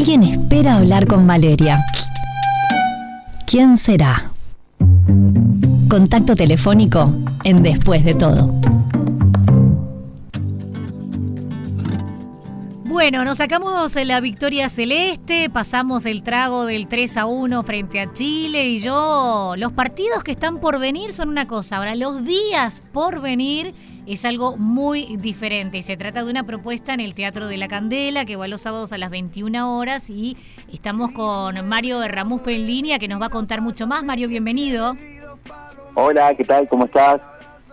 Alguien 0.00 0.22
espera 0.22 0.76
hablar 0.76 1.06
con 1.06 1.26
Valeria. 1.26 1.84
¿Quién 3.46 3.76
será? 3.76 4.30
Contacto 5.90 6.34
telefónico 6.34 7.12
en 7.44 7.62
Después 7.62 8.02
de 8.06 8.14
todo. 8.14 8.46
Bueno, 12.86 13.26
nos 13.26 13.36
sacamos 13.36 13.94
la 13.96 14.22
victoria 14.22 14.70
celeste, 14.70 15.50
pasamos 15.50 16.06
el 16.06 16.22
trago 16.22 16.64
del 16.64 16.86
3 16.86 17.18
a 17.18 17.26
1 17.26 17.62
frente 17.62 18.00
a 18.00 18.10
Chile 18.10 18.68
y 18.68 18.80
yo, 18.80 19.52
los 19.58 19.74
partidos 19.74 20.24
que 20.24 20.30
están 20.30 20.60
por 20.60 20.80
venir 20.80 21.12
son 21.12 21.28
una 21.28 21.46
cosa, 21.46 21.76
ahora 21.76 21.94
los 21.94 22.24
días 22.24 22.82
por 22.92 23.20
venir 23.20 23.74
es 24.06 24.24
algo 24.24 24.56
muy 24.56 25.16
diferente 25.16 25.78
y 25.78 25.82
se 25.82 25.96
trata 25.96 26.24
de 26.24 26.30
una 26.30 26.44
propuesta 26.44 26.94
en 26.94 27.00
el 27.00 27.14
Teatro 27.14 27.46
de 27.46 27.56
la 27.56 27.68
Candela 27.68 28.24
que 28.24 28.36
va 28.36 28.48
los 28.48 28.62
sábados 28.62 28.92
a 28.92 28.98
las 28.98 29.10
21 29.10 29.78
horas 29.78 30.10
y 30.10 30.36
estamos 30.72 31.12
con 31.12 31.68
Mario 31.68 31.98
Ramus 32.08 32.42
en 32.46 32.66
línea 32.66 32.98
que 32.98 33.08
nos 33.08 33.20
va 33.20 33.26
a 33.26 33.30
contar 33.30 33.60
mucho 33.60 33.86
más. 33.86 34.02
Mario, 34.02 34.28
bienvenido. 34.28 34.96
Hola, 35.94 36.34
¿qué 36.34 36.44
tal? 36.44 36.68
¿Cómo 36.68 36.86
estás? 36.86 37.20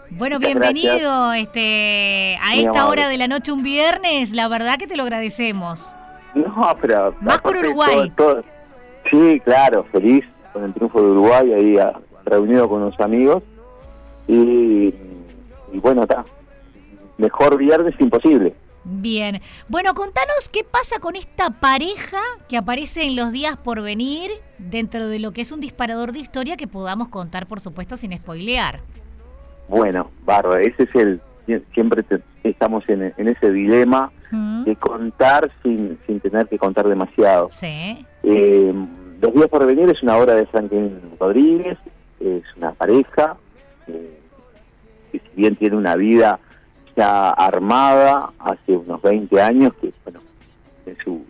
Bueno, 0.10 0.40
bienvenido 0.40 1.34
este, 1.34 2.38
a 2.42 2.56
esta 2.56 2.88
hora 2.88 3.10
de 3.10 3.18
la 3.18 3.28
noche 3.28 3.52
un 3.52 3.62
viernes. 3.62 4.34
La 4.34 4.48
verdad 4.48 4.78
que 4.78 4.88
te 4.88 4.96
lo 4.96 5.04
agradecemos. 5.04 5.94
No, 6.34 6.76
pero... 6.82 7.16
Más 7.22 7.42
con 7.42 7.58
Uruguay. 7.58 8.12
sí, 9.10 9.42
claro, 9.44 9.86
feliz 9.92 10.26
con 10.54 10.64
el 10.64 10.74
triunfo 10.74 11.02
de 11.02 11.08
Uruguay, 11.08 11.54
ahí 11.54 11.78
reunido 12.26 12.70
con 12.70 12.84
unos 12.84 13.00
amigos. 13.00 13.44
Y, 14.28 14.94
y 15.78 15.80
bueno, 15.80 16.02
está. 16.02 16.26
Mejor 17.18 17.58
viernes 17.58 17.94
imposible. 18.00 18.56
Bien. 18.84 19.42
Bueno, 19.68 19.94
contanos 19.94 20.50
qué 20.52 20.64
pasa 20.64 21.00
con 21.00 21.16
esta 21.16 21.52
pareja 21.52 22.20
que 22.50 22.58
aparece 22.58 23.04
en 23.04 23.16
los 23.16 23.32
días 23.32 23.58
por 23.58 23.82
venir 23.82 24.32
dentro 24.58 25.08
de 25.08 25.20
lo 25.20 25.34
que 25.34 25.42
es 25.42 25.52
un 25.52 25.60
disparador 25.60 26.14
de 26.14 26.20
historia 26.20 26.58
que 26.58 26.68
podamos 26.68 27.10
contar, 27.10 27.48
por 27.48 27.60
supuesto, 27.60 27.96
sin 27.96 28.12
spoilear. 28.14 28.80
Bueno, 29.68 30.10
bárbaro, 30.26 30.58
ese 30.58 30.84
es 30.84 30.96
el, 30.96 31.22
siempre 31.74 32.04
estamos 32.44 32.84
en, 32.88 33.14
ese 33.18 33.52
dilema 33.52 34.12
de 34.66 34.76
contar 34.78 35.52
sin, 35.62 36.00
sin 36.08 36.20
tener 36.20 36.48
que 36.48 36.58
contar 36.58 36.88
demasiado. 36.88 37.50
Sí. 37.52 38.06
Eh, 38.24 38.74
Los 39.22 39.34
días 39.34 39.48
por 39.48 39.66
venir 39.66 39.90
es 39.90 40.02
una 40.02 40.18
obra 40.18 40.36
de 40.36 40.46
Franklin 40.48 41.00
Rodríguez, 41.20 41.78
es 42.20 42.44
una 42.56 42.72
pareja 42.72 43.36
eh, 43.88 44.17
que 45.20 45.30
si 45.30 45.42
bien 45.42 45.56
tiene 45.56 45.76
una 45.76 45.96
vida 45.96 46.40
ya 46.96 47.30
armada 47.30 48.32
hace 48.40 48.76
unos 48.76 49.02
20 49.02 49.42
años, 49.42 49.74
que 49.80 49.92
bueno, 50.04 50.20
es 50.86 50.98
su, 51.04 51.24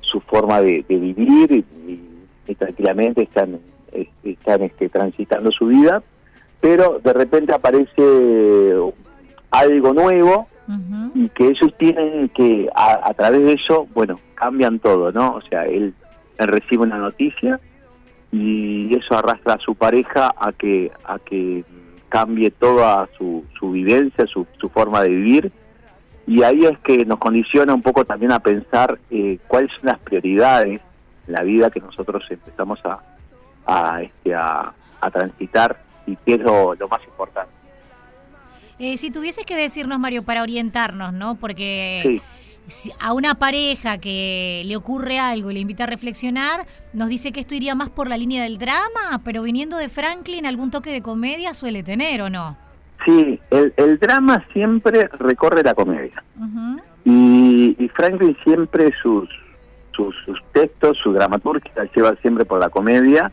su, 0.00 0.20
forma 0.20 0.60
de, 0.60 0.84
vivir 0.88 1.64
y, 2.46 2.54
tranquilamente 2.54 3.22
están, 3.22 3.58
están 4.22 4.62
este, 4.62 4.88
transitando 4.88 5.50
su 5.50 5.66
vida, 5.66 6.02
pero 6.60 7.00
de 7.02 7.12
repente 7.12 7.52
aparece 7.52 8.74
algo 9.50 9.92
nuevo 9.92 10.46
y 11.14 11.28
que 11.30 11.48
ellos 11.48 11.74
tienen 11.78 12.28
que, 12.30 12.68
a, 12.74 13.12
través 13.14 13.44
de 13.44 13.52
eso, 13.52 13.86
bueno, 13.94 14.20
cambian 14.34 14.78
todo, 14.78 15.12
¿no? 15.12 15.34
O 15.34 15.42
sea, 15.42 15.66
él, 15.66 15.92
recibe 16.38 16.82
una 16.82 16.98
noticia 16.98 17.60
y 18.32 18.92
eso 18.96 19.16
arrastra 19.16 19.54
a 19.54 19.58
su 19.58 19.74
pareja 19.76 20.34
a 20.36 20.52
que, 20.52 20.90
a 21.04 21.18
que 21.20 21.64
cambie 22.14 22.52
toda 22.52 23.08
su, 23.18 23.44
su 23.58 23.72
vivencia, 23.72 24.24
su, 24.28 24.46
su 24.60 24.68
forma 24.68 25.02
de 25.02 25.08
vivir. 25.08 25.52
Y 26.28 26.44
ahí 26.44 26.64
es 26.64 26.78
que 26.78 27.04
nos 27.04 27.18
condiciona 27.18 27.74
un 27.74 27.82
poco 27.82 28.04
también 28.04 28.30
a 28.30 28.38
pensar 28.38 29.00
eh, 29.10 29.40
cuáles 29.48 29.72
son 29.72 29.86
las 29.86 29.98
prioridades 29.98 30.80
en 31.26 31.32
la 31.32 31.42
vida 31.42 31.70
que 31.70 31.80
nosotros 31.80 32.22
empezamos 32.30 32.78
a, 32.84 33.02
a, 33.66 34.00
este, 34.00 34.32
a 34.32 34.72
transitar 35.12 35.82
y 36.06 36.14
que 36.14 36.34
es 36.34 36.40
lo, 36.40 36.76
más 36.88 37.04
importante. 37.04 37.52
Eh, 38.78 38.96
si 38.96 39.10
tuvieses 39.10 39.44
que 39.44 39.56
decirnos, 39.56 39.98
Mario, 39.98 40.22
para 40.22 40.42
orientarnos, 40.42 41.12
¿no? 41.12 41.34
Porque 41.34 42.20
a 43.00 43.12
una 43.12 43.34
pareja 43.34 43.98
que 43.98 44.62
le 44.66 44.76
ocurre 44.76 45.18
algo 45.18 45.50
y 45.50 45.54
le 45.54 45.60
invita 45.60 45.84
a 45.84 45.86
reflexionar, 45.86 46.66
nos 46.92 47.08
dice 47.08 47.32
que 47.32 47.40
esto 47.40 47.54
iría 47.54 47.74
más 47.74 47.90
por 47.90 48.08
la 48.08 48.16
línea 48.16 48.42
del 48.42 48.58
drama, 48.58 49.20
pero 49.24 49.42
viniendo 49.42 49.76
de 49.76 49.88
Franklin, 49.88 50.46
algún 50.46 50.70
toque 50.70 50.90
de 50.90 51.02
comedia 51.02 51.54
suele 51.54 51.82
tener, 51.82 52.22
¿o 52.22 52.30
no? 52.30 52.56
Sí, 53.04 53.38
el, 53.50 53.98
drama 53.98 54.44
siempre 54.52 55.08
recorre 55.18 55.62
la 55.62 55.74
comedia. 55.74 56.22
y, 57.04 57.90
Franklin 57.94 58.36
siempre 58.42 58.92
sus, 59.00 59.28
sus, 59.92 60.14
sus 60.24 60.42
textos, 60.52 60.98
su 61.02 61.12
dramaturgia 61.12 61.88
lleva 61.94 62.16
siempre 62.16 62.44
por 62.44 62.58
la 62.58 62.70
comedia 62.70 63.30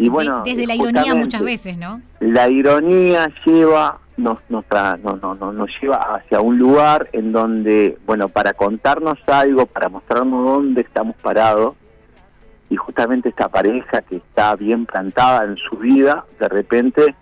y 0.00 0.08
bueno, 0.08 0.42
desde 0.46 0.66
la 0.66 0.74
ironía 0.74 1.14
muchas 1.14 1.42
veces, 1.42 1.76
¿no? 1.76 2.00
La 2.20 2.48
ironía 2.48 3.30
lleva 3.44 3.98
nos, 4.16 4.38
nos, 4.48 4.64
nos, 5.02 5.54
nos, 5.54 5.70
lleva 5.80 5.96
hacia 5.96 6.40
un 6.40 6.58
lugar 6.58 7.10
en 7.12 7.32
donde, 7.32 7.98
bueno, 8.06 8.30
para 8.30 8.54
contarnos 8.54 9.18
algo, 9.26 9.66
para 9.66 9.90
mostrarnos 9.90 10.44
dónde 10.44 10.80
estamos 10.80 11.16
parados, 11.16 11.74
y 12.70 12.76
justamente 12.76 13.28
esta 13.28 13.48
pareja 13.48 14.00
que 14.02 14.16
está 14.16 14.56
bien 14.56 14.86
plantada 14.86 15.44
en 15.44 15.56
su 15.56 15.76
vida, 15.76 16.24
de 16.38 16.48
repente 16.48 17.14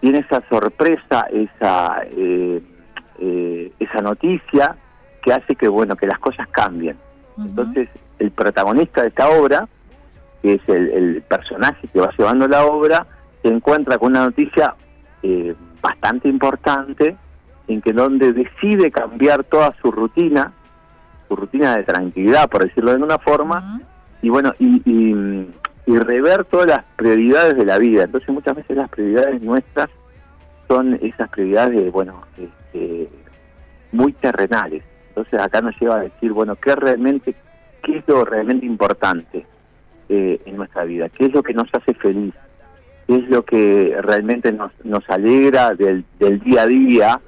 tiene 0.00 0.18
esa 0.18 0.40
sorpresa, 0.48 1.26
esa, 1.32 2.02
eh, 2.04 2.62
eh, 3.18 3.72
esa 3.80 4.02
noticia 4.02 4.76
que 5.20 5.32
hace 5.32 5.56
que, 5.56 5.66
bueno, 5.66 5.96
que 5.96 6.06
las 6.06 6.20
cosas 6.20 6.46
cambien. 6.48 6.96
Entonces, 7.38 7.88
el 8.20 8.30
protagonista 8.30 9.02
de 9.02 9.08
esta 9.08 9.28
obra 9.30 9.66
que 10.44 10.56
es 10.56 10.68
el, 10.68 11.22
personaje 11.22 11.88
que 11.88 12.00
va 12.00 12.10
llevando 12.18 12.46
la 12.46 12.66
obra, 12.66 13.06
se 13.40 13.48
encuentra 13.48 13.96
con 13.96 14.10
una 14.10 14.26
noticia 14.26 14.74
eh, 15.22 15.54
bastante 15.80 16.28
importante 16.28 17.16
en 17.66 17.80
que 17.80 17.94
donde 17.94 18.34
decide 18.34 18.90
cambiar 18.90 19.44
toda 19.44 19.74
su 19.80 19.90
rutina, 19.90 20.52
su 21.28 21.36
rutina 21.36 21.78
de 21.78 21.84
tranquilidad, 21.84 22.50
por 22.50 22.62
decirlo 22.62 22.90
de 22.90 22.96
alguna 22.96 23.18
forma, 23.18 23.80
y 24.20 24.28
bueno, 24.28 24.52
y, 24.58 24.82
y, 24.84 25.98
rever 25.98 26.44
todas 26.44 26.66
las 26.66 26.84
prioridades 26.96 27.56
de 27.56 27.64
la 27.64 27.78
vida. 27.78 28.02
Entonces 28.02 28.28
muchas 28.28 28.56
veces 28.56 28.76
las 28.76 28.90
prioridades 28.90 29.40
nuestras 29.40 29.88
son 30.68 30.98
esas 31.00 31.30
prioridades, 31.30 31.90
bueno, 31.90 32.22
este, 32.36 33.08
muy 33.92 34.12
terrenales. 34.12 34.84
Entonces 35.08 35.40
acá 35.40 35.62
nos 35.62 35.74
lleva 35.80 35.96
a 35.96 36.00
decir, 36.00 36.34
bueno, 36.34 36.54
¿qué 36.56 36.76
realmente, 36.76 37.34
qué 37.82 37.96
es 37.96 38.04
lo 38.06 38.26
realmente 38.26 38.66
importante? 38.66 39.43
Eh, 40.10 40.38
en 40.44 40.56
nuestra 40.58 40.84
vida, 40.84 41.08
qué 41.08 41.24
es 41.24 41.32
lo 41.32 41.42
que 41.42 41.54
nos 41.54 41.66
hace 41.72 41.94
feliz, 41.94 42.34
qué 43.06 43.16
es 43.16 43.28
lo 43.30 43.42
que 43.42 43.96
realmente 44.02 44.52
nos, 44.52 44.70
nos 44.84 45.08
alegra 45.08 45.74
del, 45.74 46.04
del 46.18 46.40
día 46.40 46.62
a 46.62 46.66
día. 46.66 47.20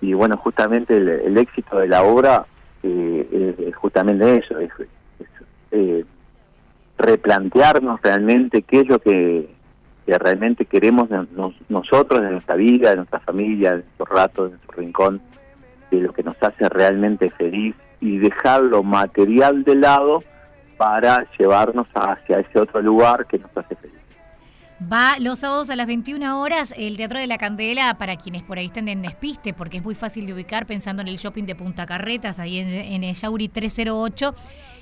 Y 0.00 0.12
bueno, 0.12 0.36
justamente 0.36 0.96
el, 0.96 1.36
éxito 1.36 1.78
de 1.80 1.88
la 1.88 2.04
obra 2.04 2.46
eh, 2.84 3.56
es 3.58 3.74
justamente 3.74 4.36
eso, 4.36 4.56
es, 4.60 4.70
eh, 5.72 6.04
replantearnos 6.96 8.00
realmente 8.02 8.62
qué 8.62 8.82
es 8.82 8.88
lo 8.88 9.00
que, 9.00 9.48
realmente 10.06 10.64
queremos 10.66 11.08
nosotros 11.68 12.20
en 12.20 12.32
nuestra 12.32 12.54
vida, 12.54 12.90
en 12.92 12.98
nuestra 12.98 13.18
familia, 13.18 13.70
en 13.70 13.76
nuestro 13.78 14.04
rato, 14.04 14.44
en 14.44 14.52
nuestro 14.52 14.76
rincón, 14.76 15.20
de 15.90 16.00
lo 16.02 16.12
que 16.12 16.22
nos 16.22 16.36
hace 16.40 16.68
realmente 16.68 17.30
feliz 17.30 17.74
y 18.00 18.18
dejar 18.18 18.62
lo 18.62 18.84
material 18.84 19.64
de 19.64 19.74
lado 19.74 20.22
para 20.82 21.24
llevarnos 21.38 21.86
hacia 21.94 22.40
ese 22.40 22.58
otro 22.58 22.82
lugar 22.82 23.24
que 23.28 23.38
nos 23.38 23.56
hace 23.56 23.76
feliz. 23.76 23.94
Va 24.92 25.16
los 25.20 25.38
sábados 25.38 25.70
a 25.70 25.76
las 25.76 25.86
21 25.86 26.40
horas 26.40 26.74
el 26.76 26.96
Teatro 26.96 27.20
de 27.20 27.28
la 27.28 27.38
Candela 27.38 27.94
para 27.98 28.16
quienes 28.16 28.42
por 28.42 28.58
ahí 28.58 28.66
estén 28.66 28.88
en 28.88 29.00
despiste, 29.00 29.54
porque 29.54 29.76
es 29.76 29.84
muy 29.84 29.94
fácil 29.94 30.26
de 30.26 30.32
ubicar 30.32 30.66
pensando 30.66 31.00
en 31.00 31.06
el 31.06 31.18
shopping 31.18 31.44
de 31.44 31.54
Punta 31.54 31.86
Carretas, 31.86 32.40
ahí 32.40 32.58
en, 32.58 32.68
en 32.68 33.04
el 33.04 33.14
Yauri 33.14 33.46
308. 33.48 34.34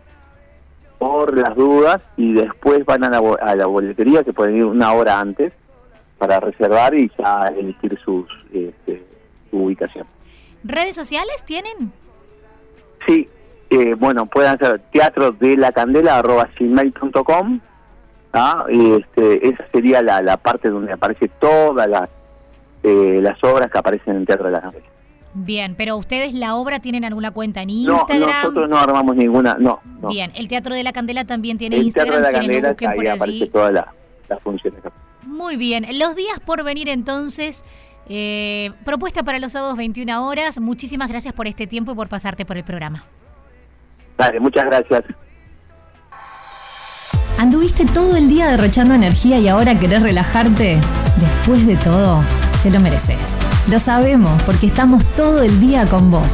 por 0.99 1.37
las 1.37 1.55
dudas 1.55 2.01
y 2.17 2.33
después 2.33 2.87
van 2.87 3.05
a 3.05 3.11
la, 3.11 3.67
boletería 3.67 4.25
que 4.25 4.33
pueden 4.33 4.57
ir 4.57 4.65
una 4.65 4.91
hora 4.95 5.21
antes 5.21 5.53
para 6.17 6.41
reservar 6.41 6.95
y 6.95 7.13
ya 7.19 7.49
elegir 7.55 7.99
sus, 8.03 8.27
este, 8.55 9.05
su 9.51 9.65
ubicación. 9.65 10.07
¿Redes 10.65 10.95
sociales 10.95 11.45
tienen? 11.45 11.93
Sí, 13.07 13.29
eh, 13.69 13.93
bueno, 13.99 14.25
pueden 14.25 14.53
hacer 14.53 14.81
teatro 14.91 15.33
de 15.33 15.59
la 15.59 15.73
candela 15.73 16.17
arroba 16.17 16.49
gmail.com 16.59 17.61
¿ah? 18.33 18.65
y 18.71 18.93
este, 18.93 19.47
esa 19.47 19.67
sería 19.73 20.01
la, 20.01 20.23
la 20.23 20.39
parte 20.39 20.71
donde 20.71 20.95
aparece 20.95 21.29
todas 21.39 21.87
las, 21.87 22.09
eh, 22.87 23.21
las 23.21 23.43
obras 23.43 23.71
que 23.71 23.79
aparecen 23.79 24.15
en 24.15 24.21
el 24.21 24.27
Teatro 24.27 24.47
de 24.47 24.53
la 24.53 24.61
Candela. 24.61 24.87
Bien, 25.35 25.75
pero 25.77 25.97
ustedes 25.97 26.33
la 26.35 26.55
obra 26.55 26.79
tienen 26.79 27.05
alguna 27.05 27.31
cuenta 27.31 27.61
en 27.61 27.71
Instagram. 27.71 28.21
No, 28.21 28.27
nosotros 28.27 28.71
no 28.71 28.79
armamos 28.79 29.17
ninguna, 29.17 29.57
no, 29.59 29.81
Bien, 30.09 30.33
el 30.35 30.49
Teatro 30.49 30.75
de 30.75 30.83
la 30.83 30.93
Candela 30.93 31.25
también 31.25 31.59
tiene 31.59 31.77
el 31.77 31.83
Instagram. 31.83 32.23
Teatro 32.23 32.27
de 32.27 32.33
la 32.33 32.39
Candela, 32.39 32.77
ahí 32.79 33.17
aparece 33.17 33.47
todas 33.49 33.73
las 33.73 33.87
la 34.29 34.39
funciones. 34.39 34.81
Muy 35.23 35.57
bien, 35.57 35.87
los 35.99 36.17
días 36.17 36.41
por 36.41 36.65
venir 36.65 36.89
entonces. 36.89 37.65
Eh, 38.09 38.71
propuesta 38.85 39.25
para 39.25 39.41
los 39.41 39.53
sábados 39.53 39.77
21 39.77 40.27
horas. 40.27 40.61
Muchísimas 40.61 41.09
gracias 41.09 41.35
por 41.35 41.49
este 41.49 41.67
tiempo 41.67 41.93
y 41.93 41.95
por 41.97 42.09
pasarte 42.09 42.47
por 42.47 42.57
el 42.57 42.65
programa. 42.65 43.05
Dale, 44.17 44.41
muchas 44.41 44.65
gracias. 44.65 45.05
¿Anduviste 47.39 47.85
todo 47.85 48.17
el 48.17 48.29
día 48.29 48.47
derrochando 48.47 48.95
energía 48.95 49.39
y 49.39 49.49
ahora 49.49 49.79
querés 49.79 50.03
relajarte? 50.03 50.79
Después 51.19 51.67
de 51.67 51.77
todo, 51.77 52.23
te 52.63 52.71
lo 52.71 52.81
mereces. 52.81 53.19
Lo 53.69 53.79
sabemos 53.79 54.43
porque 54.45 54.67
estamos 54.67 55.05
todo 55.17 55.43
el 55.43 55.61
día 55.61 55.87
con 55.87 56.11
vos. 56.11 56.29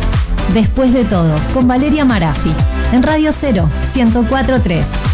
Después 0.54 0.92
de 0.92 1.04
todo, 1.04 1.34
con 1.54 1.66
Valeria 1.66 2.04
Marafi, 2.04 2.52
en 2.92 3.02
Radio 3.02 3.30
0, 3.32 3.68
1043. 3.94 5.11